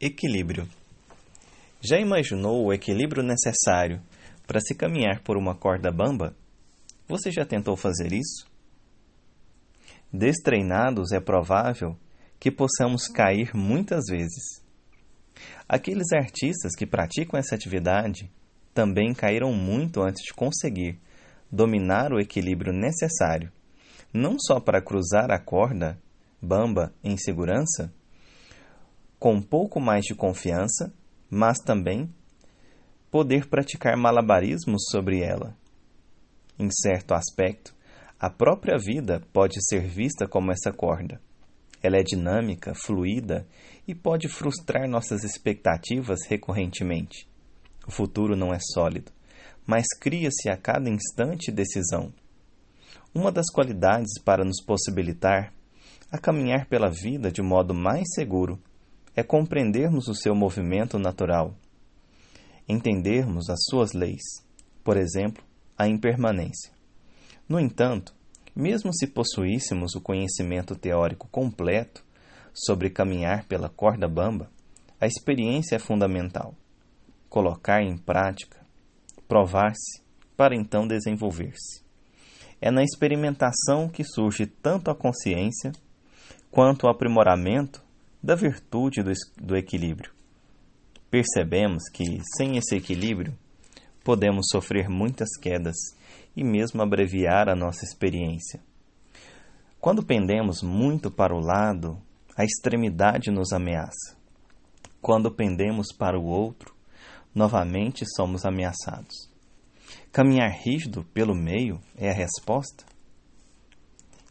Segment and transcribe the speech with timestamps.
[0.00, 0.68] Equilíbrio.
[1.80, 4.00] Já imaginou o equilíbrio necessário
[4.46, 6.36] para se caminhar por uma corda bamba?
[7.08, 8.46] Você já tentou fazer isso?
[10.12, 11.98] Destreinados, é provável
[12.38, 14.62] que possamos cair muitas vezes.
[15.68, 18.30] Aqueles artistas que praticam essa atividade
[18.72, 20.96] também caíram muito antes de conseguir
[21.50, 23.50] dominar o equilíbrio necessário,
[24.14, 25.98] não só para cruzar a corda
[26.40, 27.92] bamba em segurança,
[29.18, 30.92] com um pouco mais de confiança,
[31.30, 32.08] mas também
[33.10, 35.56] poder praticar malabarismos sobre ela.
[36.58, 37.74] Em certo aspecto,
[38.18, 41.20] a própria vida pode ser vista como essa corda.
[41.82, 43.46] Ela é dinâmica, fluida
[43.86, 47.28] e pode frustrar nossas expectativas recorrentemente.
[47.86, 49.12] O futuro não é sólido,
[49.66, 52.12] mas cria-se a cada instante decisão.
[53.14, 55.52] Uma das qualidades para nos possibilitar
[56.10, 58.60] a caminhar pela vida de modo mais seguro
[59.18, 61.52] é compreendermos o seu movimento natural,
[62.68, 64.22] entendermos as suas leis,
[64.84, 65.42] por exemplo,
[65.76, 66.72] a impermanência.
[67.48, 68.14] No entanto,
[68.54, 72.04] mesmo se possuíssemos o conhecimento teórico completo
[72.54, 74.52] sobre caminhar pela corda bamba,
[75.00, 76.54] a experiência é fundamental.
[77.28, 78.64] Colocar em prática,
[79.26, 80.00] provar-se,
[80.36, 81.82] para então desenvolver-se.
[82.60, 85.72] É na experimentação que surge tanto a consciência
[86.52, 87.87] quanto o aprimoramento
[88.22, 90.12] da virtude do, do equilíbrio.
[91.10, 93.36] Percebemos que, sem esse equilíbrio,
[94.04, 95.76] podemos sofrer muitas quedas
[96.36, 98.60] e mesmo abreviar a nossa experiência.
[99.80, 102.00] Quando pendemos muito para o lado,
[102.36, 104.16] a extremidade nos ameaça.
[105.00, 106.74] Quando pendemos para o outro,
[107.34, 109.30] novamente somos ameaçados.
[110.12, 112.84] Caminhar rígido pelo meio é a resposta?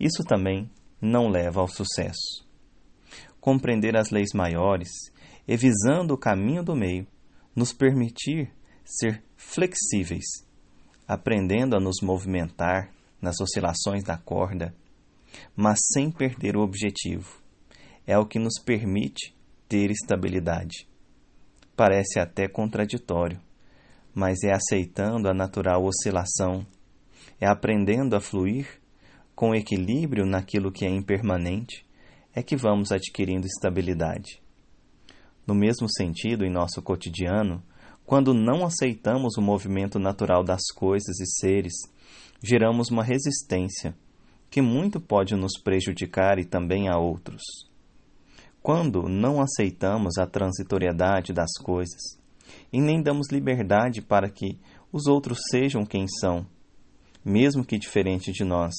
[0.00, 2.43] Isso também não leva ao sucesso
[3.44, 4.88] compreender as leis maiores
[5.46, 7.06] e visando o caminho do meio,
[7.54, 8.50] nos permitir
[8.82, 10.24] ser flexíveis,
[11.06, 14.74] aprendendo a nos movimentar nas oscilações da corda,
[15.54, 17.38] mas sem perder o objetivo.
[18.06, 19.36] É o que nos permite
[19.68, 20.88] ter estabilidade.
[21.76, 23.38] Parece até contraditório,
[24.14, 26.66] mas é aceitando a natural oscilação,
[27.38, 28.80] é aprendendo a fluir
[29.34, 31.84] com equilíbrio naquilo que é impermanente
[32.34, 34.42] é que vamos adquirindo estabilidade.
[35.46, 37.62] No mesmo sentido, em nosso cotidiano,
[38.04, 41.74] quando não aceitamos o movimento natural das coisas e seres,
[42.42, 43.94] geramos uma resistência
[44.50, 47.42] que muito pode nos prejudicar e também a outros.
[48.62, 52.18] Quando não aceitamos a transitoriedade das coisas
[52.72, 54.58] e nem damos liberdade para que
[54.92, 56.46] os outros sejam quem são,
[57.24, 58.74] mesmo que diferente de nós,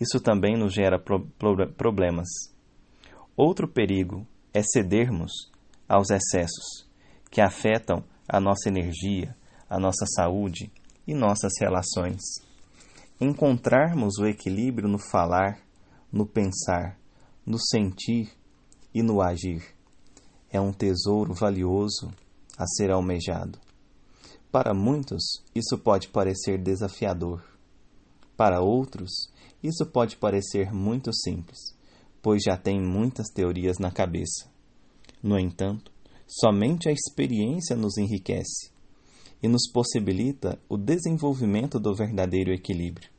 [0.00, 1.26] isso também nos gera pro
[1.76, 2.28] problemas
[3.36, 5.32] Outro perigo é cedermos
[5.88, 6.88] aos excessos
[7.30, 9.36] que afetam a nossa energia,
[9.68, 10.70] a nossa saúde
[11.06, 12.20] e nossas relações.
[13.20, 15.60] Encontrarmos o equilíbrio no falar,
[16.12, 16.98] no pensar,
[17.46, 18.32] no sentir
[18.92, 19.80] e no agir
[20.50, 22.12] é um tesouro valioso
[22.58, 23.58] a ser almejado.
[24.50, 25.22] Para muitos,
[25.54, 27.42] isso pode parecer desafiador.
[28.36, 29.30] Para outros,
[29.62, 31.78] isso pode parecer muito simples
[32.22, 34.50] pois já tem muitas teorias na cabeça.
[35.22, 35.92] No entanto,
[36.26, 38.70] somente a experiência nos enriquece
[39.42, 43.10] e nos possibilita o desenvolvimento do verdadeiro equilíbrio.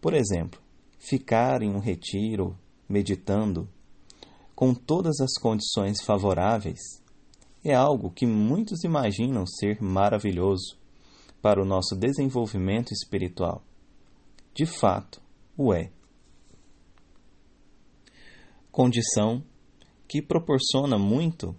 [0.00, 0.60] Por exemplo,
[0.98, 2.56] ficar em um retiro,
[2.88, 3.68] meditando,
[4.54, 6.80] com todas as condições favoráveis,
[7.64, 10.78] é algo que muitos imaginam ser maravilhoso
[11.42, 13.62] para o nosso desenvolvimento espiritual.
[14.54, 15.20] De fato,
[15.56, 15.90] o é
[18.76, 19.42] condição
[20.06, 21.56] que proporciona muito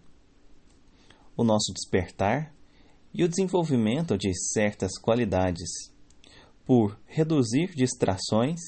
[1.36, 2.54] o nosso despertar
[3.12, 5.68] e o desenvolvimento de certas qualidades,
[6.64, 8.60] por reduzir distrações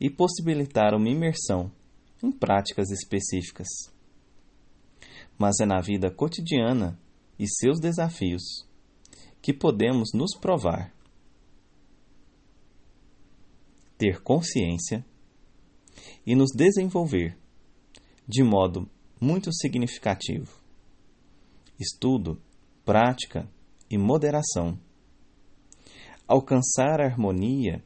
[0.00, 1.70] e possibilitar uma imersão
[2.20, 3.68] em práticas específicas.
[5.38, 6.98] Mas é na vida cotidiana
[7.38, 8.42] e seus desafios
[9.40, 10.92] que podemos nos provar,
[13.96, 15.06] ter consciência
[16.26, 17.43] e nos desenvolver
[18.26, 18.88] de modo
[19.20, 20.60] muito significativo.
[21.78, 22.40] Estudo,
[22.84, 23.48] prática
[23.90, 24.78] e moderação.
[26.26, 27.84] Alcançar a harmonia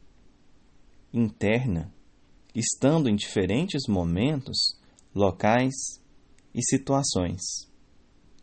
[1.13, 1.93] interna,
[2.55, 4.77] estando em diferentes momentos,
[5.15, 5.75] locais
[6.55, 7.43] e situações.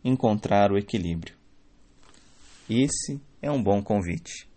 [0.04, 1.36] Encontrar o equilíbrio.
[2.70, 4.48] Esse é um bom convite.